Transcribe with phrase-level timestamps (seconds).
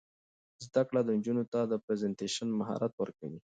[0.65, 3.39] زده کړه نجونو ته د پریزنټیشن مهارت ورکوي.